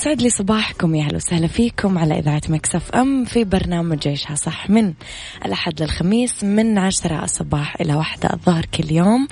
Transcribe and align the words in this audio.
يسعد 0.00 0.22
لي 0.22 0.30
صباحكم 0.30 0.94
يا 0.94 1.04
أهلا 1.04 1.16
وسهلا 1.16 1.46
فيكم 1.46 1.98
على 1.98 2.18
إذاعة 2.18 2.42
Mix 2.48 2.90
FM 2.90 3.24
في 3.24 3.44
برنامج 3.44 4.08
عيشها 4.08 4.34
صح 4.34 4.70
من 4.70 4.92
الأحد 5.46 5.82
للخميس 5.82 6.44
من 6.44 6.78
عشرة 6.78 7.24
الصباح 7.24 7.80
إلى 7.80 7.94
واحدة 7.94 8.32
الظهر 8.32 8.64
كل 8.64 8.92
يوم. 8.92 9.28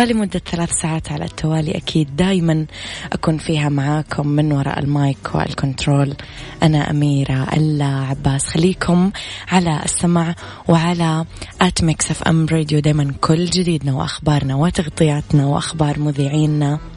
ولمده 0.00 0.38
ثلاث 0.38 0.70
ساعات 0.82 1.12
على 1.12 1.24
التوالي 1.24 1.70
أكيد 1.70 2.16
دائما 2.16 2.66
أكون 3.12 3.38
فيها 3.38 3.68
معاكم 3.68 4.28
من 4.28 4.52
وراء 4.52 4.78
ال 4.78 4.92
mic 4.92 5.34
وال 5.34 5.50
control. 5.50 6.14
أنا 6.62 6.90
أميرة 6.90 7.46
العباس 7.56 8.46
خليكم 8.48 9.10
على 9.48 9.80
السمع 9.84 10.34
وعلى 10.68 11.24
at 11.60 11.84
Mix 11.84 12.22
FM 12.22 12.46
Radio 12.46 12.80
دائما 12.80 13.14
كل 13.20 13.44
جديدنا 13.44 13.94
وأخبارنا 13.94 14.54
وتغطياتنا 14.54 15.46
وأخبار 15.46 15.98
مذيعينا. 15.98 16.91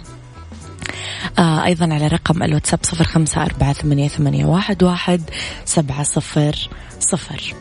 آه 1.39 1.65
أيضا 1.65 1.93
على 1.93 2.07
رقم 2.07 2.43
الواتساب 2.43 2.79
صفر 2.83 3.03
خمسة 3.03 3.41
أربعة 3.43 3.73
ثمانية, 3.73 4.07
ثمانية 4.07 4.45
واحد, 4.45 4.83
واحد 4.83 5.21
سبعة 5.65 6.03
صفر 6.03 6.69
صفر. 6.99 7.53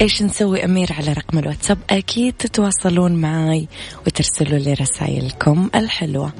إيش 0.00 0.22
نسوي 0.22 0.64
أمير 0.64 0.92
على 0.92 1.12
رقم 1.12 1.38
الواتساب؟ 1.38 1.78
أكيد 1.90 2.34
تتواصلون 2.38 3.12
معي 3.12 3.68
وترسلوا 4.06 4.58
لي 4.58 4.74
رسائلكم 4.74 5.70
الحلوة. 5.74 6.32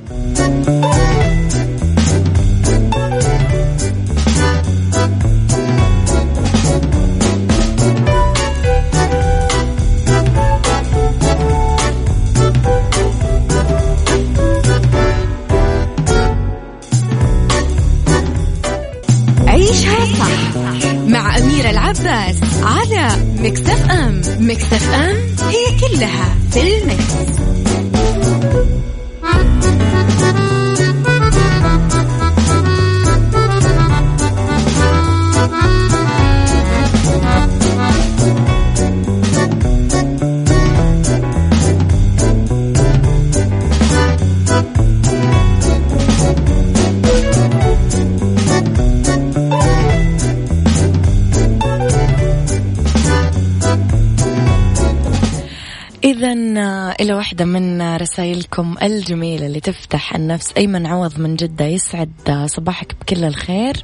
إذا 56.33 56.95
إلى 57.01 57.15
واحدة 57.15 57.45
من 57.45 57.97
رسائلكم 57.97 58.75
الجميلة 58.83 59.47
اللي 59.47 59.61
تفتح 59.61 60.15
النفس 60.15 60.53
أيمن 60.57 60.87
عوض 60.87 61.19
من 61.19 61.37
جدة 61.37 61.65
يسعد 61.65 62.47
صباحك 62.47 62.95
بكل 63.01 63.25
الخير. 63.25 63.83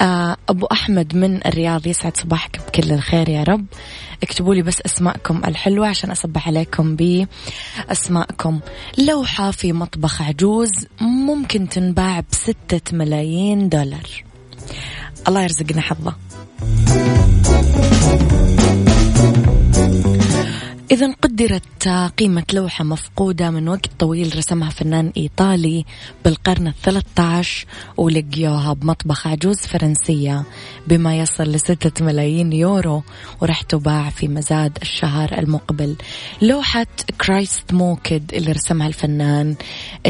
آه، 0.00 0.36
أبو 0.48 0.66
أحمد 0.66 1.16
من 1.16 1.46
الرياض 1.46 1.86
يسعد 1.86 2.16
صباحك 2.16 2.60
بكل 2.68 2.92
الخير 2.92 3.28
يا 3.28 3.42
رب. 3.42 3.66
اكتبوا 4.22 4.54
لي 4.54 4.62
بس 4.62 4.80
أسماءكم 4.80 5.42
الحلوة 5.44 5.88
عشان 5.88 6.10
أصبح 6.10 6.48
عليكم 6.48 6.96
بأسماءكم. 6.96 8.60
لوحة 8.98 9.50
في 9.50 9.72
مطبخ 9.72 10.22
عجوز 10.22 10.70
ممكن 11.00 11.68
تنباع 11.68 12.20
بستة 12.32 12.96
ملايين 12.96 13.68
دولار. 13.68 14.24
الله 15.28 15.42
يرزقنا 15.42 15.80
حظه. 15.80 16.14
إذا 20.90 21.14
قدرت 21.22 21.88
قيمة 22.18 22.44
لوحة 22.52 22.84
مفقودة 22.84 23.50
من 23.50 23.68
وقت 23.68 23.90
طويل 23.98 24.36
رسمها 24.36 24.70
فنان 24.70 25.12
إيطالي 25.16 25.84
بالقرن 26.24 26.66
الثلاثة 26.66 27.22
عشر 27.22 27.66
ولقيوها 27.96 28.72
بمطبخ 28.72 29.26
عجوز 29.26 29.56
فرنسية 29.56 30.44
بما 30.86 31.18
يصل 31.18 31.44
لستة 31.44 32.04
ملايين 32.04 32.52
يورو 32.52 33.02
وراح 33.40 33.62
تباع 33.62 34.10
في 34.10 34.28
مزاد 34.28 34.78
الشهر 34.82 35.38
المقبل. 35.38 35.96
لوحة 36.42 36.86
Christ 37.20 37.72
Mocked 37.72 38.34
اللي 38.34 38.52
رسمها 38.52 38.86
الفنان 38.86 39.56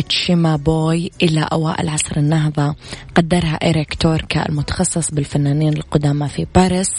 تشيمابوي 0.09 1.11
إلى 1.23 1.49
أوائل 1.53 1.89
عصر 1.89 2.17
النهضة. 2.17 2.75
قدرها 3.15 3.59
إيريك 3.63 3.95
توركا 3.95 4.49
المتخصص 4.49 5.11
بالفنانين 5.11 5.73
القدامى 5.73 6.29
في 6.29 6.47
باريس 6.55 6.91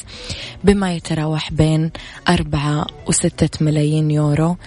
بما 0.64 0.94
يتراوح 0.94 1.54
بين 1.54 1.92
أربعة 2.30 2.86
وستة 3.08 3.66
ملايين 3.70 4.12
يورو 4.12 4.58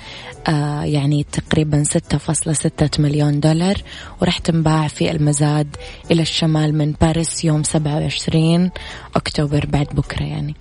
آه 0.49 0.83
يعني 0.83 1.27
تقريبا 1.33 1.83
ستة 1.83 2.19
فاصلة 2.19 2.53
ستة 2.53 3.03
مليون 3.03 3.41
دولار 3.41 3.83
وراح 4.21 4.39
تنباع 4.39 4.89
في 4.89 5.11
المزاد 5.11 5.77
إلى 6.11 6.23
الشمال 6.23 6.75
من 6.79 6.93
باريس 7.01 7.45
يوم 7.45 7.63
سبعة 7.63 7.97
وعشرين 7.97 8.71
أكتوبر 9.17 9.67
بعد 9.67 9.87
بكرة 9.87 10.25
يعني. 10.25 10.55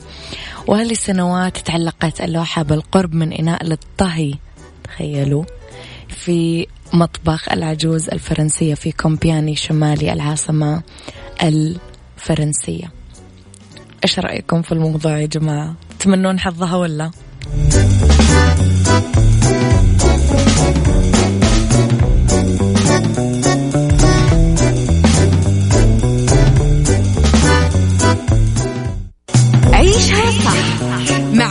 وهالسنوات 0.67 1.57
تعلقت 1.57 2.21
اللوحة 2.21 2.63
بالقرب 2.63 3.13
من 3.13 3.33
إناء 3.33 3.65
للطهي 3.65 4.33
تخيلوا 4.83 5.43
في 6.09 6.67
مطبخ 6.93 7.51
العجوز 7.51 8.09
الفرنسية 8.09 8.73
في 8.73 8.91
كومبياني 8.91 9.55
شمالي 9.55 10.13
العاصمة 10.13 10.81
الفرنسية. 11.43 12.91
إيش 14.03 14.19
رأيكم 14.19 14.61
في 14.61 14.71
الموضوع 14.71 15.19
يا 15.19 15.25
جماعة؟ 15.25 15.75
تمنون 15.99 16.39
حظها 16.39 16.75
ولا؟ 16.75 17.11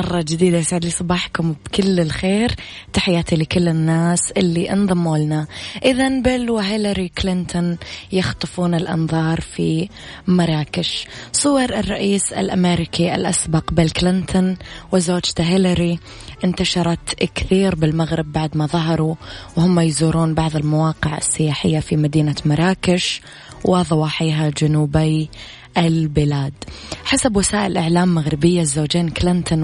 مرة 0.00 0.20
جديدة 0.28 0.58
يسعد 0.58 0.84
لي 0.84 0.90
صباحكم 0.90 1.54
بكل 1.64 2.00
الخير. 2.00 2.54
تحياتي 2.92 3.36
لكل 3.36 3.68
الناس 3.68 4.32
اللي 4.36 4.72
انضموا 4.72 5.18
لنا. 5.18 5.46
إذا 5.84 6.20
بيل 6.20 6.50
وهيلاري 6.50 7.08
كلينتون 7.08 7.78
يخطفون 8.12 8.74
الأنظار 8.74 9.40
في 9.40 9.88
مراكش. 10.26 11.06
صور 11.32 11.64
الرئيس 11.64 12.32
الأمريكي 12.32 13.14
الأسبق 13.14 13.72
بيل 13.72 13.90
كلينتون 13.90 14.56
وزوجته 14.92 15.44
هيلاري 15.44 15.98
انتشرت 16.44 17.24
كثير 17.34 17.74
بالمغرب 17.74 18.32
بعد 18.32 18.56
ما 18.56 18.66
ظهروا 18.66 19.14
وهم 19.56 19.80
يزورون 19.80 20.34
بعض 20.34 20.56
المواقع 20.56 21.18
السياحية 21.18 21.80
في 21.80 21.96
مدينة 21.96 22.34
مراكش 22.44 23.20
وضواحيها 23.64 24.50
جنوبي 24.50 25.30
البلاد. 25.78 26.52
حسب 27.04 27.36
وسائل 27.36 27.76
إعلام 27.76 28.14
مغربية 28.14 28.60
الزوجين 28.60 29.08
كلينتون 29.08 29.62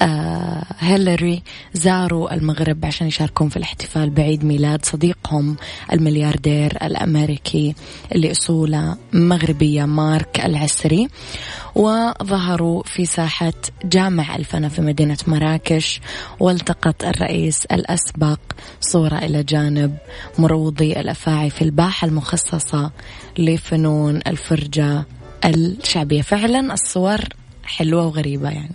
وهيلاري 0.00 1.34
آه، 1.34 1.42
زاروا 1.74 2.34
المغرب 2.34 2.84
عشان 2.84 3.06
يشاركون 3.06 3.48
في 3.48 3.56
الاحتفال 3.56 4.10
بعيد 4.10 4.44
ميلاد 4.44 4.84
صديقهم 4.84 5.56
الملياردير 5.92 6.78
الأمريكي 6.82 7.74
اللي 8.14 8.30
أصوله 8.30 8.96
مغربية 9.12 9.84
مارك 9.84 10.40
العسري. 10.44 11.08
وظهروا 11.74 12.82
في 12.82 13.06
ساحة 13.06 13.52
جامع 13.84 14.36
الفنا 14.36 14.68
في 14.68 14.82
مدينة 14.82 15.16
مراكش 15.26 16.00
والتقط 16.40 17.04
الرئيس 17.04 17.64
الأسبق 17.64 18.38
صورة 18.80 19.18
إلى 19.18 19.42
جانب 19.42 19.96
مروضي 20.38 21.00
الأفاعي 21.00 21.50
في 21.50 21.62
الباحة 21.62 22.06
المخصصة 22.06 22.90
لفنون 23.38 24.20
الفرجة 24.26 25.04
الشعبية. 25.44 26.22
فعلا 26.22 26.72
الصور 26.74 27.20
حلوة 27.64 28.06
وغريبة 28.06 28.50
يعني. 28.50 28.74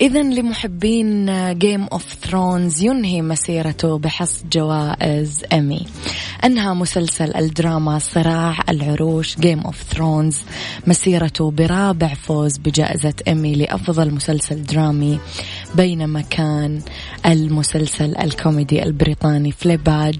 إذا 0.00 0.22
لمحبين 0.22 1.26
Game 1.58 1.84
of 1.84 2.14
Thrones 2.22 2.82
ينهي 2.82 3.22
مسيرته 3.22 3.98
بحصد 3.98 4.50
جوائز 4.50 5.44
ايمي. 5.52 5.86
أنهى 6.44 6.74
مسلسل 6.74 7.36
الدراما 7.36 7.98
صراع 7.98 8.58
العروش 8.68 9.36
Game 9.36 9.60
of 9.60 9.82
Thrones 9.82 10.38
مسيرته 10.86 11.50
برابع 11.50 12.14
فوز 12.14 12.58
بجائزة 12.58 13.14
ايمي 13.28 13.54
لأفضل 13.54 14.10
مسلسل 14.10 14.62
درامي 14.62 15.18
بينما 15.74 16.20
كان 16.20 16.80
المسلسل 17.26 18.16
الكوميدي 18.16 18.82
البريطاني 18.82 19.52
Fleabag 19.52 20.16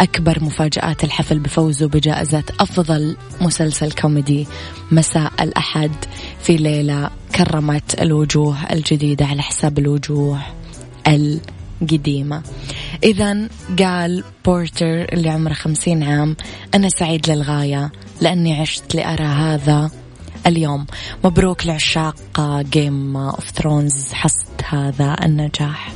أكبر 0.00 0.44
مفاجآت 0.44 1.04
الحفل 1.04 1.38
بفوزه 1.38 1.88
بجائزة 1.88 2.42
أفضل 2.60 3.16
مسلسل 3.40 3.92
كوميدي 3.92 4.46
مساء 4.90 5.32
الأحد 5.40 5.90
في 6.42 6.56
ليلة 6.56 7.10
كرمت 7.34 8.02
الوجوه 8.02 8.72
الجديدة 8.72 9.26
على 9.26 9.42
حساب 9.42 9.78
الوجوه 9.78 10.40
القديمة. 11.08 12.42
إذا 13.04 13.48
قال 13.78 14.24
بورتر 14.44 15.04
اللي 15.12 15.28
عمره 15.28 15.52
خمسين 15.52 16.02
عام 16.02 16.36
أنا 16.74 16.88
سعيد 16.88 17.30
للغاية 17.30 17.92
لأني 18.20 18.60
عشت 18.60 18.94
لأرى 18.94 19.24
هذا 19.24 19.90
اليوم. 20.46 20.86
مبروك 21.24 21.66
لعشاق 21.66 22.16
Game 22.60 23.16
of 23.16 23.50
Thrones 23.50 24.12
حصد 24.12 24.48
هذا 24.68 25.16
النجاح. 25.24 25.92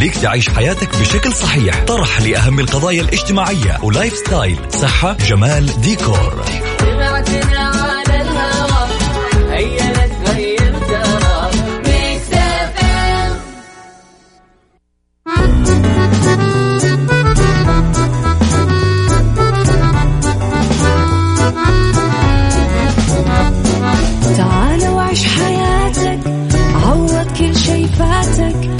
يخليك 0.00 0.22
تعيش 0.22 0.48
حياتك 0.48 0.98
بشكل 0.98 1.32
صحيح. 1.32 1.84
طرح 1.84 2.20
لأهم 2.20 2.60
القضايا 2.60 3.02
الاجتماعية 3.02 3.78
ولايف 3.82 4.16
ستايل. 4.16 4.58
صحة 4.70 5.16
جمال 5.28 5.80
ديكور. 5.80 6.44
تعال 24.36 24.88
وعيش 24.88 25.24
حياتك 25.24 26.20
عوض 26.74 27.26
كل 27.38 27.56
شي 27.56 27.86
فاتك. 27.86 28.79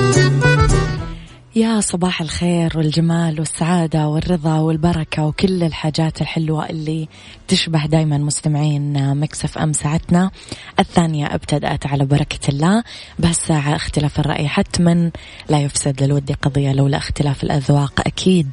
يا 1.55 1.79
صباح 1.79 2.21
الخير 2.21 2.77
والجمال 2.77 3.39
والسعادة 3.39 4.07
والرضا 4.07 4.59
والبركة 4.59 5.25
وكل 5.25 5.63
الحاجات 5.63 6.21
الحلوة 6.21 6.69
اللي 6.69 7.07
تشبه 7.47 7.85
دايما 7.85 8.17
مستمعين 8.17 9.15
Mix 9.15 9.57
FM 9.57 9.73
ساعتنا. 9.73 10.31
الثانية 10.79 11.35
أبتدأت 11.35 11.87
على 11.87 12.05
بركة 12.05 12.49
الله. 12.49 12.83
بهالساعة 13.19 13.75
اختلاف 13.75 14.19
الرأي 14.19 14.47
حتما. 14.47 15.11
لا 15.49 15.59
يفسد 15.59 16.03
للود 16.03 16.31
قضية 16.31 16.71
لولا 16.71 16.97
اختلاف 16.97 17.43
الأذواق. 17.43 18.01
أكيد 18.05 18.49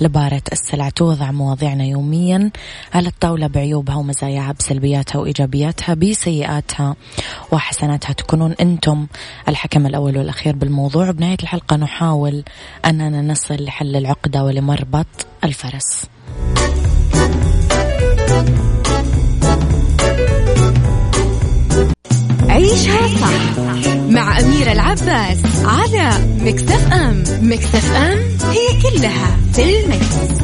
لبارة 0.00 0.42
السلع 0.52 0.88
توضع 0.88 1.30
مواضيعنا 1.30 1.84
يوميا. 1.84 2.50
على 2.94 3.08
الطاولة 3.08 3.46
بعيوبها 3.46 3.96
ومزاياها 3.96 4.52
بسلبياتها 4.52 5.18
وإيجابياتها 5.18 5.94
بسيئاتها 5.94 6.96
وحسناتها 7.52 8.12
تكونون 8.12 8.52
أنتم. 8.60 9.06
الحكم 9.48 9.86
الأول 9.86 10.18
والأخير 10.18 10.56
بالموضوع. 10.56 11.10
بنهاية 11.10 11.38
الحلقة 11.42 11.76
نحاول 11.76 12.41
أننا 12.84 13.22
نصل 13.22 13.64
لحل 13.64 13.96
العقدة 13.96 14.44
ولمربط 14.44 15.26
الفرس 15.44 16.06
عيشها 22.48 23.08
صح 23.20 23.58
مع 24.10 24.40
أميرة 24.40 24.72
العباس 24.72 25.38
على 25.64 26.10
مكتف 26.40 26.92
أم 26.92 27.24
مكتف 27.42 27.92
أم 27.92 28.18
هي 28.50 28.82
كلها 28.82 29.36
في 29.52 29.62
المكس. 29.62 30.42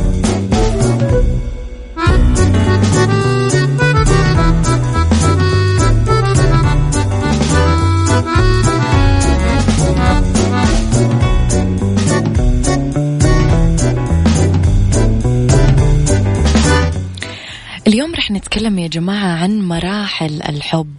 رح 18.19 18.31
نتكلم 18.31 18.79
يا 18.79 18.89
جماعة 18.89 19.43
عن 19.43 19.61
مراحل 19.61 20.43
الحب 20.43 20.95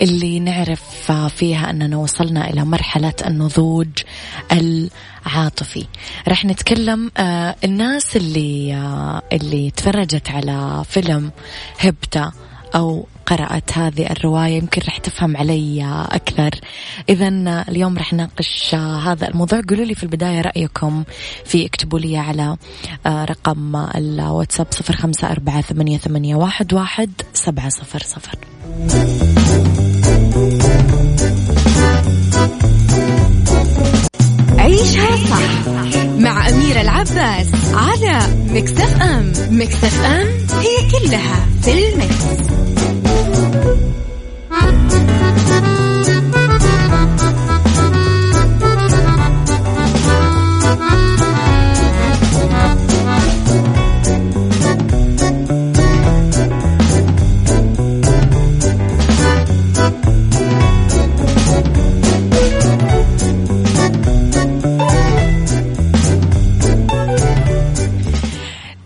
اللي 0.00 0.40
نعرف 0.40 1.12
فيها 1.12 1.70
أننا 1.70 1.96
وصلنا 1.96 2.50
إلى 2.50 2.64
مرحلة 2.64 3.12
النضوج 3.26 3.88
العاطفي؟ 4.52 5.86
رح 6.28 6.44
نتكلم 6.44 7.10
آه 7.16 7.56
الناس 7.64 8.16
اللي 8.16 8.74
آه 8.74 9.22
اللي 9.32 9.70
تفرجت 9.70 10.30
على 10.30 10.84
فيلم 10.88 11.30
هبتة 11.78 12.32
أو 12.74 13.06
قرأت 13.32 13.78
هذه 13.78 14.10
الرواية 14.10 14.56
يمكن 14.56 14.82
رح 14.88 14.98
تفهم 14.98 15.36
علي 15.36 16.06
أكثر. 16.10 16.50
إذا 17.08 17.28
اليوم 17.68 17.98
رح 17.98 18.12
ناقش 18.12 18.74
هذا 18.74 19.28
الموضوع. 19.28 19.62
قولوا 19.68 19.84
لي 19.84 19.94
في 19.94 20.02
البداية 20.02 20.40
رأيكم 20.40 21.04
في 21.44 21.66
اكتبوا 21.66 21.98
لي 21.98 22.16
على 22.16 22.56
رقم 23.06 23.76
الواتساب 23.76 24.66
صفر 24.70 24.96
خمسة 24.96 25.30
أربعة 25.30 25.60
ثمانية, 25.60 25.98
ثمانية 25.98 26.34
واحد, 26.36 26.74
واحد 26.74 27.10
سبعة 27.34 27.68
صفر 27.68 28.02
صفر. 28.02 28.38
عيشها 34.58 35.16
صح 35.16 35.72
مع 36.18 36.48
أميرة 36.48 36.80
العباس 36.80 37.46
على 37.74 38.20
مكتف 38.50 39.02
أم. 39.02 39.32
مكتف 39.50 40.04
أم 40.04 40.26
هي 40.60 40.90
كلها 40.90 41.46
في 41.62 41.72
المكس. 41.72 42.71
Thank 44.72 45.10
you. 45.10 45.21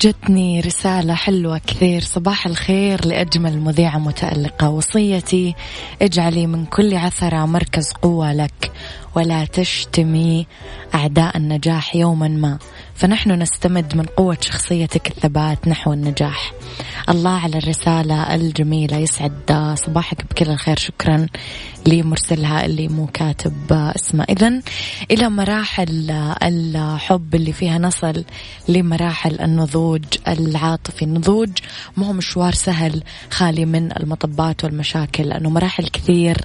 جتني 0.01 0.61
رسالة 0.61 1.15
حلوة 1.15 1.59
كثير. 1.59 2.03
صباح 2.03 2.47
الخير 2.47 3.07
لأجمل 3.07 3.61
مذيعة 3.61 3.99
متألقة. 3.99 4.69
وصيتي 4.69 5.55
اجعلي 6.03 6.47
من 6.47 6.65
كل 6.65 6.95
عثرة 6.97 7.47
مركز 7.47 7.93
قوة 8.03 8.33
لك 8.33 8.73
ولا 9.15 9.45
تشتمي 9.45 10.47
أعداء 10.95 11.37
النجاح 11.37 11.97
يوما 11.97 12.29
ما. 12.29 12.59
فنحن 12.97 13.31
نستمد 13.31 13.97
من 13.97 14.05
قوة 14.05 14.39
شخصيتك 14.41 15.09
الثبات 15.09 15.69
نحو 15.69 15.93
النجاح. 15.93 16.53
الله 17.09 17.31
على 17.31 17.59
الرسالة 17.59 18.35
الجميلة 18.35 18.97
يسعد 18.97 19.75
صباحك 19.87 20.25
بكل 20.31 20.51
الخير. 20.51 20.77
شكرا 20.79 21.27
لمرسلها 21.87 22.67
اللي 22.67 22.89
مو 22.89 23.07
كاتب 23.07 23.73
اسمه. 23.73 24.25
إذا 24.29 24.61
إلى 25.11 25.29
مراحل 25.29 26.11
الحب 26.43 27.35
اللي 27.35 27.53
فيها 27.53 27.79
نصل 27.79 28.25
لمراحل 28.69 29.41
النضوج 29.41 30.05
العاطفي. 30.29 31.03
النضوج 31.05 31.51
ما 31.97 32.07
هو 32.07 32.13
مشوار 32.13 32.53
سهل 32.53 33.03
خالي 33.31 33.65
من 33.65 33.93
المطبات 33.97 34.65
والمشاكل 34.65 35.23
لأنه 35.29 35.51
مراحل 35.51 35.89
كثير 35.89 36.37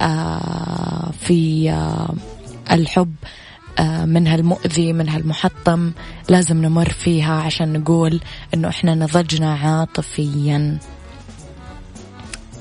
آه، 0.00 1.10
في 1.20 1.70
آه، 1.70 2.14
الحب 2.72 3.14
منها 3.80 4.34
المؤذي 4.34 4.92
منها 4.92 5.18
المحطم 5.18 5.92
لازم 6.28 6.62
نمر 6.62 6.88
فيها 6.88 7.34
عشان 7.34 7.72
نقول 7.72 8.20
إنه 8.54 8.68
إحنا 8.68 8.94
نضجنا 8.94 9.54
عاطفيا. 9.54 10.78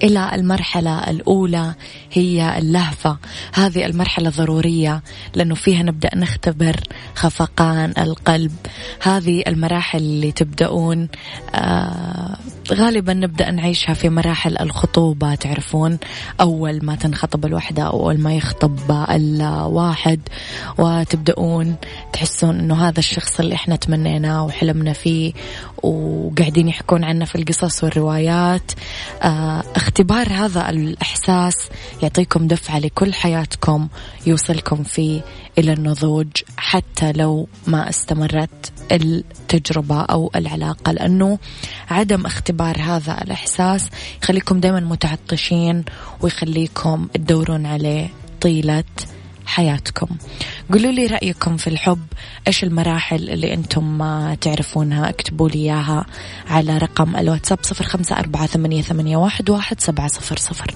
إلى 0.04 0.36
المرحلة 0.36 1.10
الأولى 1.10 1.74
هي 2.12 2.58
اللهفة. 2.58 3.18
هذه 3.54 3.86
المرحلة 3.86 4.30
ضرورية 4.30 5.04
لأنه 5.36 5.56
فيها 5.56 5.84
نبدأ 5.84 6.10
نختبر 6.16 6.76
خفقان 7.16 7.94
القلب. 7.98 8.56
هذه 9.02 9.44
المراحل 9.48 10.00
اللي 10.00 10.32
تبدأون 10.32 11.08
آه 11.56 12.38
غالبا 12.74 13.14
نبدأ 13.14 13.52
نعيشها 13.52 13.94
في 13.94 14.10
مراحل 14.10 14.58
الخطوبة 14.58 15.36
تعرفون؟ 15.36 15.98
أول 16.42 16.86
ما 16.86 16.96
تنخطب 16.96 17.46
الوحدة 17.46 17.84
أو 17.84 18.00
أول 18.00 18.20
ما 18.20 18.36
يخطب 18.36 19.06
الواحد 19.12 20.20
وتبدأون 20.78 21.76
تحسون 22.14 22.60
أنه 22.60 22.88
هذا 22.88 23.00
الشخص 23.00 23.40
اللي 23.40 23.56
إحنا 23.56 23.76
تمنيناه 23.76 24.46
وحلمنا 24.46 24.94
فيه 24.94 25.34
وقاعدين 25.84 26.68
يحكون 26.68 27.04
عنه 27.04 27.26
في 27.26 27.36
القصص 27.36 27.84
والروايات. 27.84 28.72
آه 29.24 29.64
اختبار 29.76 30.28
هذا 30.34 30.70
الإحساس 30.70 31.56
يعطيكم 32.04 32.48
دفعة 32.48 32.80
لكل 32.80 33.14
حياتكم 33.14 33.88
يوصلكم 34.28 34.84
فيه 34.84 35.22
إلى 35.58 35.74
النضوج 35.74 36.28
حتى 36.58 37.12
لو 37.12 37.48
ما 37.68 37.90
استمرت 37.90 38.74
التجربة 38.92 40.02
أو 40.02 40.32
العلاقة 40.36 40.92
لأنه 40.92 41.40
عدم 41.90 42.26
اختبار 42.26 42.82
هذا 42.82 43.22
الإحساس 43.22 43.90
يخليكم 44.24 44.60
دائما 44.60 44.80
متعطشين 44.80 45.86
ويخليكم 46.22 47.08
تدورون 47.14 47.66
عليه 47.66 48.10
طيلة 48.42 48.84
حياتكم. 49.46 50.08
قولوا 50.74 50.92
لي 50.92 51.08
رأيكم 51.08 51.58
في 51.58 51.68
الحب 51.68 52.06
إيش 52.48 52.64
المراحل 52.64 53.30
اللي 53.30 53.54
أنتم 53.54 53.98
ما 53.98 54.38
تعرفونها؟ 54.42 55.10
اكتبوا 55.10 55.50
لي 55.50 55.60
إياها 55.60 56.06
على 56.48 56.78
رقم 56.78 57.16
الواتساب 57.16 57.60
صفر 57.62 57.86
خمسة 57.86 58.20
أربعة 58.20 58.46
ثمانية, 58.46 58.82
ثمانية 58.82 59.18
واحد, 59.18 59.50
واحد 59.50 59.80
سبعة 59.80 60.08
صفر 60.08 60.38
صفر. 60.38 60.76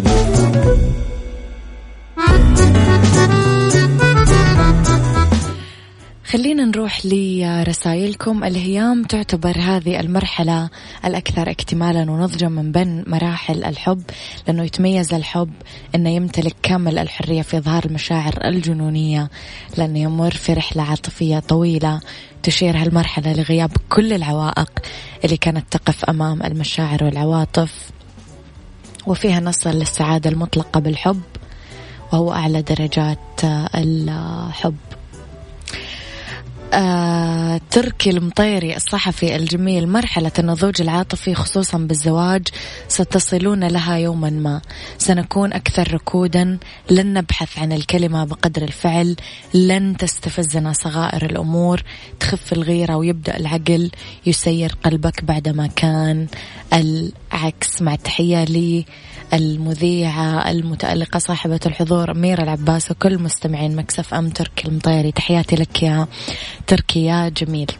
خلينا 6.31 6.65
نروح 6.65 7.05
لرسائلكم. 7.05 8.43
الهيام 8.43 9.03
تعتبر 9.03 9.57
هذه 9.57 9.99
المرحلة 9.99 10.69
الأكثر 11.05 11.49
اكتمالا 11.49 12.11
ونضجا 12.11 12.47
من 12.47 12.71
بين 12.71 13.03
مراحل 13.07 13.63
الحب 13.63 14.01
لأنه 14.47 14.63
يتميز 14.63 15.13
الحب 15.13 15.51
أنه 15.95 16.09
يمتلك 16.09 16.55
كامل 16.63 16.99
الحرية 16.99 17.41
في 17.41 17.57
إظهار 17.57 17.85
المشاعر 17.85 18.33
الجنونية 18.45 19.29
لأنه 19.77 19.99
يمر 19.99 20.31
في 20.31 20.53
رحلة 20.53 20.83
عاطفية 20.83 21.39
طويلة 21.39 21.99
تشير 22.43 22.77
هالمرحلة 22.77 23.33
لغياب 23.33 23.71
كل 23.89 24.13
العوائق 24.13 24.71
اللي 25.25 25.37
كانت 25.37 25.65
تقف 25.71 26.05
أمام 26.05 26.43
المشاعر 26.43 27.03
والعواطف. 27.03 27.91
وفيها 29.07 29.39
نصل 29.39 29.69
للسعادة 29.69 30.29
المطلقة 30.29 30.79
بالحب 30.79 31.21
وهو 32.13 32.33
أعلى 32.33 32.61
درجات 32.61 33.41
الحب. 33.75 34.75
آه 36.73 37.61
تركي 37.71 38.09
المطيري 38.09 38.75
الصحفي 38.75 39.35
الجميل 39.35 39.87
مرحلة 39.89 40.31
النضوج 40.39 40.81
العاطفي 40.81 41.35
خصوصا 41.35 41.77
بالزواج 41.77 42.47
ستصلون 42.87 43.67
لها 43.67 43.95
يوما 43.95 44.29
ما. 44.29 44.61
سنكون 44.97 45.53
أكثر 45.53 45.93
ركودا 45.93 46.57
لن 46.91 47.13
نبحث 47.13 47.59
عن 47.59 47.71
الكلمة 47.71 48.25
بقدر 48.25 48.61
الفعل 48.61 49.15
لن 49.53 49.97
تستفزنا 49.97 50.73
صغائر 50.73 51.25
الأمور. 51.25 51.83
تخف 52.19 52.53
الغيرة 52.53 52.95
ويبدأ 52.95 53.37
العقل 53.37 53.91
يسير 54.25 54.75
قلبك 54.83 55.23
بعدما 55.23 55.67
كان. 55.67 56.27
العكس 56.73 57.81
مع 57.81 57.93
التحية 57.93 58.43
لي 58.43 58.85
المذيعة 59.33 60.51
المتألقة 60.51 61.19
صاحبة 61.19 61.59
الحضور 61.65 62.11
أميرة 62.11 62.43
العباس 62.43 62.91
وكل 62.91 63.17
مستمعين 63.19 63.75
مكسف 63.75 64.13
أم 64.13 64.29
تركي 64.29 64.67
المطيري. 64.67 65.11
تحياتي 65.11 65.55
لك 65.55 65.83
يا 65.83 66.07
تركي 66.67 67.05
يا 67.05 67.29
جميل. 67.29 67.71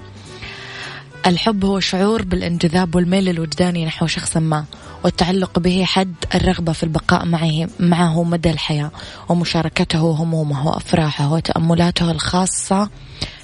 الحب 1.25 1.65
هو 1.65 1.79
شعور 1.79 2.21
بالانجذاب 2.21 2.95
والميل 2.95 3.29
الوجداني 3.29 3.85
نحو 3.85 4.07
شخص 4.07 4.37
ما 4.37 4.65
والتعلق 5.03 5.59
به 5.59 5.83
حد 5.85 6.15
الرغبة 6.35 6.71
في 6.71 6.83
البقاء 6.83 7.25
معه, 7.25 7.69
معه 7.79 8.23
مدى 8.23 8.49
الحياة 8.51 8.91
ومشاركته 9.29 9.99
همومه 9.99 10.67
وأفراحه 10.67 11.31
وتأملاته 11.31 12.11
الخاصة 12.11 12.89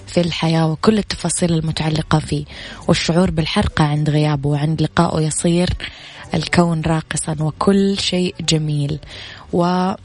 في 0.08 0.22
الحياة 0.22 0.72
وكل 0.72 0.98
التفاصيل 0.98 1.53
المتعلقة 1.53 2.20
فيه. 2.20 2.46
والشعور 2.88 3.32
بالحرقة 3.32 3.84
عند 3.84 4.10
غيابه 4.10 4.50
وعند 4.50 4.82
لقائه 4.82 5.27
يصير 5.27 5.70
الكون 6.34 6.82
راقصا 6.82 7.36
وكل 7.39 7.98
شيء 8.00 8.36
جميل. 8.41 9.00
وبهي 9.53 9.98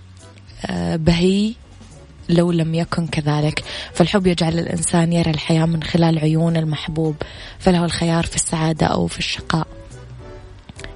لو 2.28 2.52
لم 2.52 2.74
يكن 2.74 3.06
كذلك. 3.06 3.64
فالحب 3.94 4.26
يجعل 4.26 4.58
الإنسان 4.58 5.12
يرى 5.12 5.30
الحياة 5.30 5.66
من 5.66 5.82
خلال 5.82 6.18
عيون 6.18 6.56
المحبوب 6.56 7.16
فله 7.58 7.84
الخيار 7.84 8.26
في 8.26 8.36
السعادة 8.36 8.86
أو 8.86 9.06
في 9.06 9.18
الشقاء. 9.18 9.66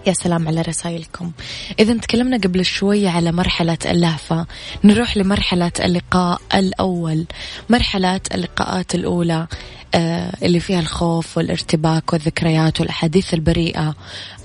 يا 0.06 0.12
سلام 0.12 0.48
على 0.48 0.62
رسائلكم. 0.62 1.32
إذا 1.78 1.98
تكلمنا 1.98 2.36
قبل 2.36 2.64
شوي 2.64 3.08
على 3.08 3.32
مرحلة 3.32 3.78
اللهفة. 3.86 4.46
نروح 4.84 5.16
لمرحلة 5.16 5.72
اللقاء 5.80 6.40
الأول. 6.54 7.24
مرحلة 7.70 8.20
اللقاءات 8.34 8.94
الأولى. 8.94 9.46
اللي 9.94 10.60
فيها 10.60 10.80
الخوف 10.80 11.38
والارتباك 11.38 12.12
والذكريات 12.12 12.80
والأحاديث 12.80 13.34
البريئة 13.34 13.94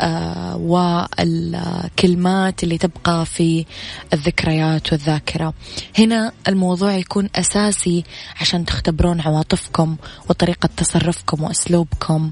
آه، 0.02 0.56
والكلمات 0.58 2.64
اللي 2.64 2.78
تبقى 2.78 3.26
في 3.26 3.66
الذكريات 4.14 4.92
والذاكرة. 4.92 5.54
هنا 5.98 6.32
الموضوع 6.48 6.94
يكون 6.94 7.30
أساسي 7.36 8.04
عشان 8.42 8.66
تختبرون 8.66 9.22
عواطفكم 9.22 9.96
وطريقة 10.30 10.70
تصرفكم 10.78 11.44
وأسلوبكم 11.44 12.32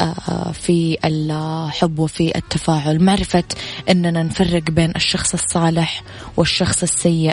آه، 0.00 0.52
في 0.52 0.98
الحب 1.04 1.98
وفي 1.98 2.38
التفاعل. 2.38 3.04
معرفة 3.04 3.44
أننا 3.90 4.22
نفرق 4.22 4.62
بين 4.62 4.92
الشخص 4.96 5.32
الصالح 5.34 6.02
والشخص 6.36 6.82
السيء 6.82 7.32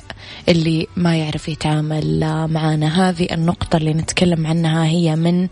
اللي 0.50 0.88
ما 0.96 1.18
يعرف 1.18 1.50
يتعامل 1.50 2.20
معنا 2.50 3.10
هذه 3.10 3.28
النقطة 3.32 3.78
اللي 3.78 3.94
نتكلم 3.94 4.48
عنها 4.48 4.86
هي 4.86 5.16
من 5.18 5.48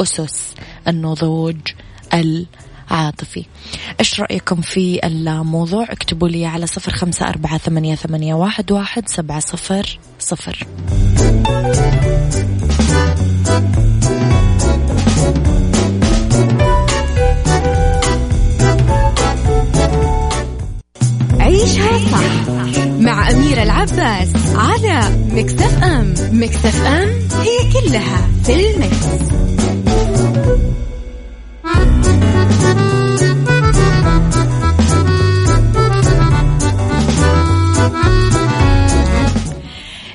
أسس 0.00 0.54
النضوج 0.88 1.56
العاطفي. 2.14 3.44
إيش 4.00 4.20
رأيكم 4.20 4.60
في 4.60 5.06
الموضوع؟ 5.06 5.84
اكتبوا 5.84 6.28
لي 6.28 6.46
على 6.46 6.66
صفر 6.66 6.92
خمسة 6.92 7.28
أربعة 7.28 7.58
ثمانية, 7.58 7.94
ثمانية 7.94 8.34
واحد, 8.34 8.72
واحد 8.72 9.08
سبعة 9.08 9.40
صفر 9.40 9.98
صفر. 10.18 10.66
عيشها 21.40 21.98
صح. 21.98 22.69
مع 23.20 23.30
أميرة 23.30 23.62
العباس 23.62 24.28
على 24.54 25.00
مكتف 25.32 25.82
أم 25.84 26.14
مكتف 26.32 26.86
أم 26.86 27.08
هي 27.40 27.72
كلها 27.72 28.28
في 28.44 28.70
المكس. 28.70 29.06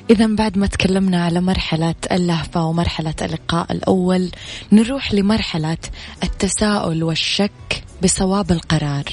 إذا 0.09 0.27
بعد 0.27 0.57
ما 0.57 0.67
تكلمنا 0.67 1.25
على 1.25 1.41
مرحلة 1.41 1.95
اللهفة 2.11 2.65
ومرحلة 2.65 3.13
اللقاء 3.21 3.71
الأول 3.71 4.31
نروح 4.71 5.13
لمرحلة 5.13 5.77
التساؤل 6.23 7.03
والشك 7.03 7.83
بصواب 8.03 8.51
القرار 8.51 9.05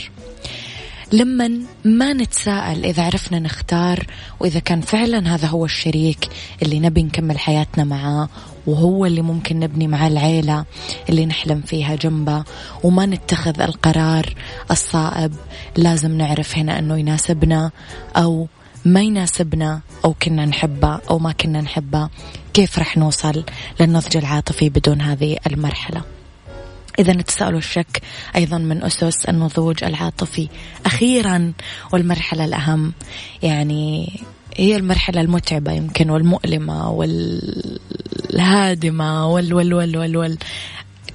لما 1.12 1.60
ما 1.84 2.12
نتساءل 2.12 2.84
إذا 2.84 3.02
عرفنا 3.02 3.38
نختار 3.38 4.06
وإذا 4.40 4.60
كان 4.60 4.80
فعلا 4.80 5.34
هذا 5.34 5.46
هو 5.46 5.64
الشريك 5.64 6.28
اللي 6.62 6.80
نبي 6.80 7.02
نكمل 7.02 7.38
حياتنا 7.38 7.84
معاه 7.84 8.28
وهو 8.66 9.06
اللي 9.06 9.22
ممكن 9.22 9.60
نبني 9.60 9.88
معاه 9.88 10.08
العيلة 10.08 10.64
اللي 11.08 11.26
نحلم 11.26 11.60
فيها 11.60 11.94
جنبه 11.94 12.44
وما 12.82 13.06
نتخذ 13.06 13.60
القرار 13.60 14.34
الصائب 14.70 15.34
لازم 15.76 16.18
نعرف 16.18 16.58
هنا 16.58 16.78
أنه 16.78 16.98
يناسبنا 16.98 17.70
أو 18.16 18.48
ما 18.84 19.02
يناسبنا 19.02 19.80
أو 20.04 20.14
كنا 20.22 20.46
نحبه 20.46 20.98
أو 21.10 21.18
ما 21.18 21.32
كنا 21.32 21.60
نحبه. 21.60 22.08
كيف 22.54 22.78
رح 22.78 22.96
نوصل 22.96 23.44
للنضج 23.80 24.16
العاطفي 24.16 24.68
بدون 24.68 25.00
هذه 25.00 25.36
المرحلة؟ 25.46 26.02
إذا 26.98 27.12
التساؤل 27.12 27.54
والشك 27.54 28.02
أيضا 28.36 28.58
من 28.58 28.84
أسس 28.84 29.24
النضوج 29.24 29.84
العاطفي. 29.84 30.48
أخيرا 30.86 31.52
والمرحلة 31.92 32.44
الأهم 32.44 32.92
يعني 33.42 34.12
هي 34.56 34.76
المرحلة 34.76 35.20
المتعبة 35.20 35.72
يمكن 35.72 36.10
والمؤلمة 36.10 36.90
والهادمة 38.30 39.26
وال 39.26 39.54
وال 39.54 39.74
وال 39.74 39.96
وال, 39.96 40.16
وال 40.16 40.38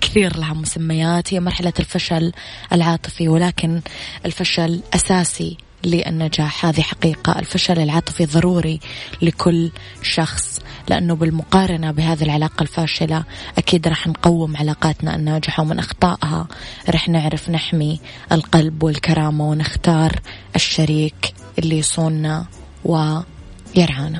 كثير 0.02 0.38
لها 0.38 0.54
مسميات. 0.54 1.34
هي 1.34 1.40
مرحلة 1.40 1.74
الفشل 1.80 2.32
العاطفي 2.74 3.28
ولكن 3.28 3.82
الفشل 4.26 4.82
أساسي 4.96 5.58
للنجاح. 5.84 6.66
هذه 6.66 6.82
حقيقة. 6.82 7.40
الفشل 7.40 7.80
العاطفي 7.80 8.26
ضروري 8.26 8.80
لكل 9.22 9.72
شخص. 10.02 10.60
لأنه 10.90 11.16
بالمقارنة 11.16 11.92
بهذه 11.92 12.24
العلاقة 12.24 12.62
الفاشلة 12.64 13.24
أكيد 13.58 13.88
راح 13.88 14.08
نقوم 14.08 14.58
علاقاتنا 14.58 15.16
الناجحة 15.16 15.64
ومن 15.64 15.80
أخطائها. 15.80 16.48
راح 16.90 17.10
نعرف 17.10 17.50
نحمي 17.50 18.00
القلب 18.32 18.84
والكرامة 18.84 19.50
ونختار 19.50 20.20
الشريك 20.56 21.34
اللي 21.60 21.78
يصوننا 21.78 22.46
ويرعانا. 22.86 24.20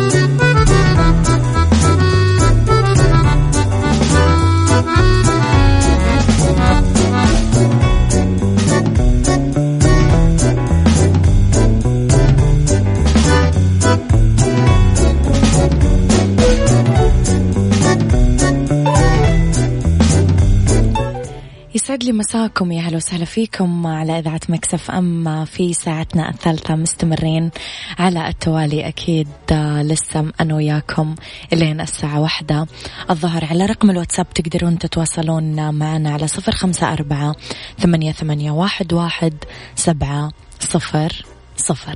لي 22.11 22.17
مساكم 22.17 22.71
يا 22.71 22.81
أهلا 22.81 22.97
وسهلا 22.97 23.25
فيكم 23.25 23.87
على 23.87 24.19
إذاعة 24.19 24.39
مكسف 24.49 24.91
أم 24.91 25.45
في 25.45 25.73
ساعتنا 25.73 26.29
الثالثة 26.29 26.75
مستمرين 26.75 27.51
على 27.99 28.27
التوالي 28.27 28.87
أكيد 28.87 29.27
لسه 29.81 30.31
أنا 30.41 30.55
وياكم 30.55 31.15
إلين 31.53 31.81
الساعة 31.81 32.19
واحدة. 32.19 32.67
الظهر 33.09 33.45
على 33.45 33.65
رقم 33.65 33.89
الواتساب 33.89 34.29
تقدرون 34.29 34.79
تتواصلون 34.79 35.73
معنا 35.73 36.13
على 36.13 36.27
صفر 36.27 36.51
خمسة 36.51 36.93
أربعة 36.93 37.35
ثمانية, 37.79 38.11
ثمانية 38.11 38.51
واحد, 38.51 38.93
واحد 38.93 39.33
سبعة 39.75 40.31
صفر 40.59 41.25
صفر. 41.57 41.95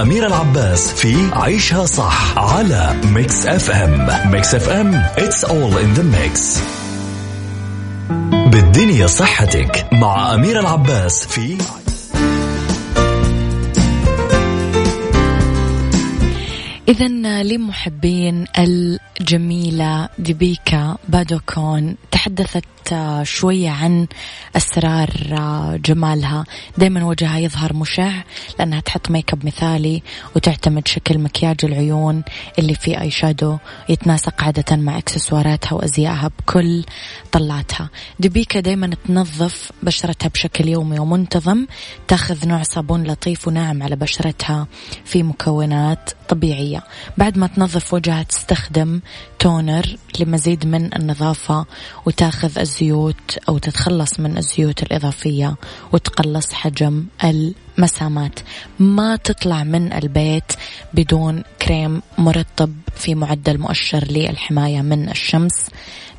مع 0.00 0.06
أميرة 0.06 0.26
العباس 0.26 0.92
في 0.92 1.30
عيشها 1.32 1.86
صح 1.86 2.38
على 2.38 2.94
Mix 3.04 3.46
FM 3.46 4.30
Mix 4.30 4.54
FM 4.54 5.02
it's 5.16 5.44
all 5.44 5.76
in 5.76 5.98
the 5.98 6.02
mix. 6.02 6.58
بالدنيا 8.30 9.06
صحتك 9.06 9.86
مع 9.92 10.34
أميرة 10.34 10.60
العباس 10.60 11.26
في 11.26 11.58
إذا 16.90 17.42
لمحبين 17.42 18.46
الجميلة 18.58 20.08
ديبيكا 20.18 20.96
بادوكون 21.08 21.96
تحدثت 22.10 22.64
شوية 23.22 23.70
عن 23.70 24.06
أسرار 24.56 25.10
جمالها. 25.84 26.44
دايما 26.78 27.04
وجهها 27.04 27.38
يظهر 27.38 27.76
مشع 27.76 28.12
لأنها 28.58 28.80
تحط 28.80 29.10
make 29.10 29.32
up 29.32 29.46
مثالي 29.46 30.02
وتعتمد 30.36 30.88
شكل 30.88 31.18
مكياج 31.18 31.56
العيون 31.64 32.22
اللي 32.58 32.74
فيه 32.74 33.00
eye 33.00 33.10
shadow 33.10 33.58
يتناسق 33.88 34.42
عادة 34.42 34.76
مع 34.76 34.98
إكسسواراتها 34.98 35.72
وأزيائها 35.74 36.30
بكل 36.38 36.84
طلاتها 37.32 37.90
دبيكا 38.20 38.60
دايما 38.60 38.90
تنظف 39.06 39.72
بشرتها 39.82 40.28
بشكل 40.28 40.68
يومي 40.68 40.98
ومنتظم 40.98 41.66
تأخذ 42.08 42.48
نوع 42.48 42.62
صابون 42.62 43.04
لطيف 43.04 43.48
وناعم 43.48 43.82
على 43.82 43.96
بشرتها 43.96 44.66
في 45.04 45.22
مكونات 45.22 46.10
طبيعية. 46.28 46.79
بعد 47.18 47.38
ما 47.38 47.46
تنظف 47.46 47.94
وجهها 47.94 48.22
تستخدم 48.22 49.00
toner 49.38 49.96
لمزيد 50.20 50.66
من 50.66 50.94
النظافة 50.94 51.66
وتاخذ 52.06 52.58
الزيوت 52.58 53.38
أو 53.48 53.58
تتخلص 53.58 54.20
من 54.20 54.38
الزيوت 54.38 54.82
الإضافية 54.82 55.56
وتقلص 55.92 56.52
حجم 56.52 57.04
المسامات. 57.24 58.40
ما 58.78 59.16
تطلع 59.16 59.64
من 59.64 59.92
البيت 59.92 60.52
بدون 60.94 61.42
كريم 61.62 62.02
مرطب 62.18 62.72
في 62.96 63.14
معدل 63.14 63.58
مؤشر 63.58 64.04
للحماية 64.04 64.80
من 64.82 65.08
الشمس 65.08 65.70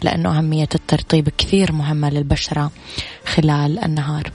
لأنه 0.02 0.38
أهمية 0.38 0.70
الترطيب 0.76 1.30
كثير 1.30 1.72
مهمة 1.72 2.10
للبشرة 2.10 2.72
خلال 3.26 3.84
النهار. 3.84 4.32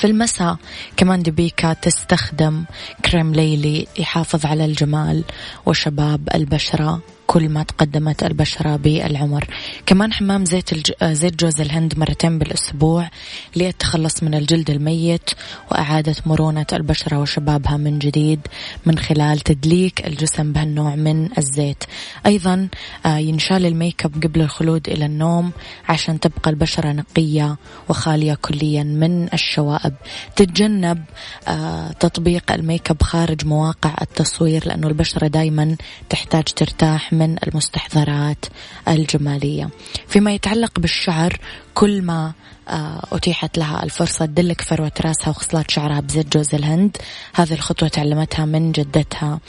في 0.00 0.06
المساء. 0.06 0.56
كمان 0.96 1.22
دبيكا 1.22 1.72
تستخدم 1.72 2.64
كريم 3.04 3.34
ليلي 3.34 3.86
يحافظ 3.98 4.46
على 4.46 4.64
الجمال 4.64 5.24
وشباب 5.66 6.28
البشرة. 6.34 7.00
كل 7.30 7.48
ما 7.48 7.62
تقدمت 7.62 8.22
البشرة 8.22 8.76
بالعمر. 8.76 9.46
كمان 9.86 10.12
حمام 10.12 10.44
زيت 10.44 10.72
الج... 10.72 10.92
زيت 11.02 11.40
جوز 11.40 11.60
الهند 11.60 11.98
مرتين 11.98 12.38
بالأسبوع 12.38 13.10
للتخلص 13.56 14.22
من 14.22 14.34
الجلد 14.34 14.70
الميت 14.70 15.30
وإعادة 15.70 16.14
مرونة 16.26 16.66
البشرة 16.72 17.18
وشبابها 17.18 17.76
من 17.76 17.98
جديد 17.98 18.40
من 18.86 18.98
خلال 18.98 19.40
تدليك 19.40 20.06
الجسم 20.06 20.52
بهالنوع 20.52 20.94
من 20.94 21.38
الزيت. 21.38 21.84
أيضا 22.26 22.68
آه، 23.06 23.18
ينشال 23.18 23.66
ال 23.66 23.74
make 23.74 24.04
up 24.04 24.12
قبل 24.24 24.40
الخلود 24.40 24.88
إلى 24.88 25.06
النوم 25.06 25.52
عشان 25.88 26.20
تبقى 26.20 26.50
البشرة 26.50 26.92
نقية 26.92 27.56
وخالية 27.88 28.34
كليا 28.34 28.82
من 28.82 29.28
الشوائب. 29.34 29.94
تتجنب 30.36 31.04
آه، 31.48 31.92
تطبيق 31.92 32.52
الميك 32.52 32.90
اب 32.90 33.02
خارج 33.02 33.46
مواقع 33.46 33.94
التصوير 34.02 34.68
لأنه 34.68 34.86
البشرة 34.88 35.26
دايما 35.26 35.76
تحتاج 36.08 36.44
ترتاح 36.44 37.19
من 37.20 37.36
المستحضرات 37.46 38.44
الجمالية. 38.88 39.68
فيما 40.08 40.32
يتعلق 40.34 40.80
بالشعر 40.80 41.38
كل 41.74 42.02
ما 42.02 42.32
آه، 42.68 43.02
أتيحت 43.12 43.58
لها 43.58 43.82
الفرصة 43.82 44.26
تدلك 44.26 44.60
فروة 44.60 44.92
راسها 45.04 45.30
وخصلات 45.30 45.70
شعرها 45.70 46.00
بزيت 46.00 46.36
جوز 46.36 46.54
الهند. 46.54 46.96
هذه 47.34 47.52
الخطوة 47.52 47.88
تعلمتها 47.88 48.44
من 48.44 48.72
جدتها 48.72 49.40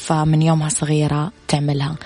فمن 0.00 0.42
يومها 0.42 0.68
صغيرة 0.68 1.32
تعملها. 1.48 1.96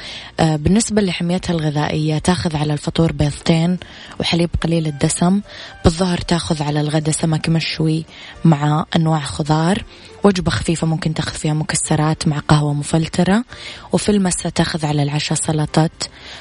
آه، 0.41 0.57
بالنسبة 0.57 1.03
لحميتها 1.03 1.55
الغذائية 1.55 2.19
تاخذ 2.19 2.57
على 2.57 2.73
الفطور 2.73 3.13
بيضتين 3.13 3.79
وحليب 4.21 4.51
قليل 4.63 4.87
الدسم. 4.87 5.41
بالظهر 5.85 6.19
تاخذ 6.19 6.63
على 6.63 6.81
الغداء 6.81 7.15
سمك 7.15 7.49
مشوي 7.49 8.05
مع 8.45 8.85
أنواع 8.97 9.21
خضار. 9.21 9.85
وجبة 10.25 10.51
خفيفة 10.51 10.87
ممكن 10.87 11.15
تاخذ 11.15 11.35
فيها 11.35 11.55
مكسرات 11.55 12.29
مع 12.29 12.39
قهوة 12.39 12.75
مفلترة. 12.75 13.45
وفي 13.93 14.09
المساء 14.09 14.53
تاخذ 14.53 14.87
على 14.87 15.03
العشاء 15.03 15.39
سلطة 15.39 15.91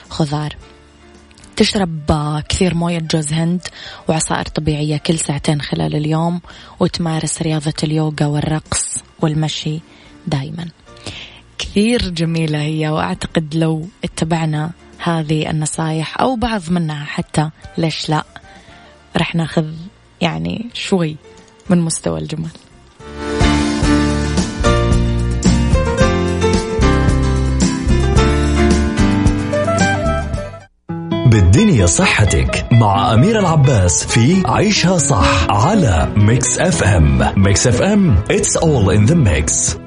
خضار. 0.10 0.58
تشرب 1.56 2.12
كثير 2.50 2.76
موية 2.76 3.00
جوز 3.00 3.34
هند 3.34 3.62
وعصائر 4.08 4.46
طبيعية 4.46 4.98
كل 4.98 5.20
ساعتين 5.20 5.62
خلال 5.62 5.96
اليوم. 5.96 6.42
وتمارس 6.80 7.42
رياضة 7.42 7.74
اليوغا 7.84 8.26
والرقص 8.26 8.98
والمشي 9.22 9.80
دايما. 10.28 10.68
كثير 11.64 12.10
جميلة 12.10 12.62
هي 12.62 12.90
وأعتقد 12.90 13.56
لو 13.56 13.88
اتبعنا 14.04 14.72
هذه 15.04 15.50
النصايح 15.50 16.22
أو 16.22 16.36
بعض 16.36 16.62
منها 16.70 17.06
حتى 17.06 17.50
ليش 17.78 18.10
لا 18.10 18.24
رح 19.18 19.36
ناخذ 19.36 19.66
يعني 20.22 20.66
شوي 20.74 21.16
من 21.70 21.82
مستوى 21.82 22.20
الجمال. 22.20 22.50
بالدنيا 31.32 31.86
صحتك 31.86 32.68
مع 32.72 33.14
أميرة 33.14 33.40
العباس 33.40 34.06
في 34.06 34.44
عيشها 34.46 34.98
صح 34.98 35.48
على 35.50 36.14
Mix 36.18 36.60
FM 36.60 37.34
Mix 37.38 37.68
FM 37.68 38.24
it's 38.30 38.58
all 38.58 38.90
in 38.90 39.12
the 39.12 39.16
mix. 39.16 39.83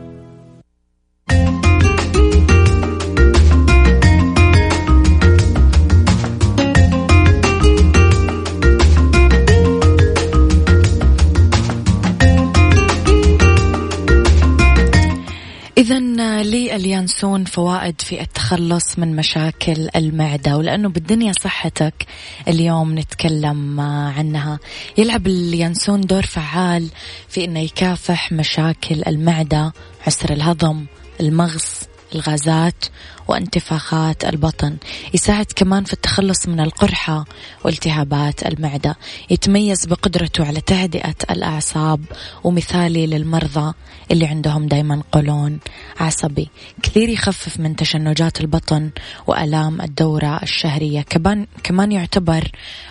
لليانسون 16.86 17.44
فوائد 17.44 18.00
في 18.00 18.20
التخلص 18.20 18.98
من 18.98 19.16
مشاكل 19.16 19.88
المعدة 19.96 20.56
ولأنه 20.56 20.88
بالدنيا 20.88 21.32
صحتك 21.32 22.06
اليوم 22.48 22.98
نتكلم 22.98 23.80
عنها. 23.80 24.58
يلعب 24.98 25.26
اليانسون 25.26 26.00
دور 26.00 26.22
فعال 26.22 26.88
في 27.28 27.44
أنه 27.44 27.60
يكافح 27.60 28.32
مشاكل 28.32 29.02
المعدة 29.06 29.72
عسر 30.06 30.32
الهضم 30.32 30.86
المغص. 31.20 31.85
الغازات 32.16 32.84
وانتفاخات 33.28 34.24
البطن 34.24 34.76
يساعد 35.14 35.46
كمان 35.56 35.84
في 35.84 35.92
التخلص 35.92 36.48
من 36.48 36.60
القرحة 36.60 37.24
والتهابات 37.64 38.46
المعدة. 38.46 38.96
يتميز 39.30 39.86
بقدرته 39.86 40.46
على 40.46 40.60
تهدئة 40.60 41.14
الأعصاب 41.30 42.00
ومثالي 42.44 43.06
للمرضى 43.06 43.72
اللي 44.10 44.26
عندهم 44.26 44.66
دايما 44.66 45.02
قولون 45.12 45.58
عصبي. 46.00 46.48
كثير 46.82 47.08
يخفف 47.08 47.60
من 47.60 47.76
تشنجات 47.76 48.40
البطن 48.40 48.90
وألام 49.26 49.80
الدورة 49.80 50.42
الشهرية. 50.42 51.02
كمان 51.02 51.46
كمان 51.62 51.92
يعتبر 51.92 52.50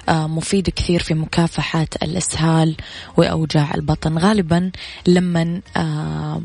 آه، 0.10 0.28
مفيد 0.28 0.70
كثير 0.70 1.04
في 1.04 1.14
مكافحة 1.14 1.88
الإسهال 2.04 2.76
وأوجاع 3.18 3.74
البطن. 3.76 4.18
غالبا 4.18 4.72
لما 5.08 5.62
آه، 5.78 6.42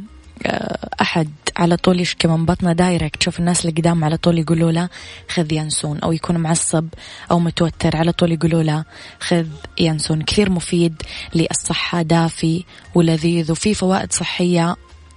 أحد 1.00 1.30
على 1.56 1.76
طول 1.76 2.00
يشكي 2.00 2.28
من 2.28 2.44
بطنه 2.44 2.72
دايركت 2.72 3.16
تشوف 3.16 3.40
الناس 3.40 3.60
اللي 3.60 3.80
قدام 3.80 4.04
على 4.04 4.16
طول 4.16 4.38
يقولوا 4.38 4.72
له 4.72 4.88
خذ 5.28 5.52
ينسون 5.52 5.98
أو 5.98 6.12
يكون 6.12 6.36
معصب 6.36 6.88
أو 7.30 7.38
متوتر 7.38 7.96
على 7.96 8.12
طول 8.12 8.32
يقولوا 8.32 8.62
له 8.62 8.84
خذ 9.20 9.46
ينسون. 9.80 10.22
كثير 10.22 10.50
مفيد 10.50 11.02
للصحة 11.34 12.02
دافي 12.02 12.64
ولذيذ 12.94 13.52
وفي 13.52 13.74
فوائد 13.74 14.12
صحية 14.12 14.76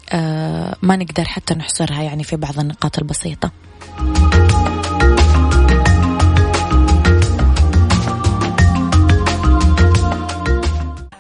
آه، 0.10 0.76
ما 0.82 0.96
نقدر 0.96 1.26
حتى 1.26 1.54
نحصرها 1.54 2.02
يعني 2.02 2.24
في 2.24 2.36
بعض 2.36 2.60
النقاط 2.60 3.00
البسيطة. 3.00 3.52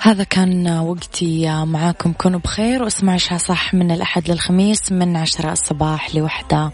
هذا 0.05 0.23
كان 0.23 0.67
وقتي 0.67 1.63
معاكم. 1.65 2.13
كونوا 2.13 2.39
بخير 2.39 2.83
واسمعوا 2.83 3.15
عشاء 3.15 3.37
صح 3.37 3.73
من 3.73 3.91
الأحد 3.91 4.31
للخميس 4.31 4.91
من 4.91 5.15
عشرة 5.15 5.51
الصباح 5.51 6.15
لوحدة. 6.15 6.71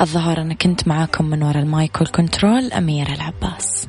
الظهر 0.00 0.40
أنا 0.40 0.54
كنت 0.54 0.88
معاكم 0.88 1.24
من 1.24 1.42
وراء 1.42 1.62
المايك 1.62 2.00
والكنترول 2.00 2.72
أميرة 2.72 3.12
العباس. 3.14 3.88